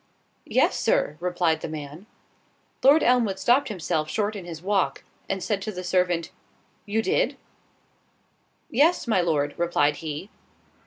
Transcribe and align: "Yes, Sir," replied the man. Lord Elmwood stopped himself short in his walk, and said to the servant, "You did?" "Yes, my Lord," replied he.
"Yes, 0.47 0.79
Sir," 0.79 1.15
replied 1.19 1.61
the 1.61 1.67
man. 1.69 2.07
Lord 2.81 3.03
Elmwood 3.03 3.37
stopped 3.37 3.67
himself 3.67 4.09
short 4.09 4.35
in 4.35 4.45
his 4.45 4.59
walk, 4.63 5.03
and 5.29 5.43
said 5.43 5.61
to 5.61 5.71
the 5.71 5.83
servant, 5.83 6.31
"You 6.87 7.03
did?" 7.03 7.37
"Yes, 8.71 9.05
my 9.05 9.21
Lord," 9.21 9.53
replied 9.59 9.97
he. 9.97 10.31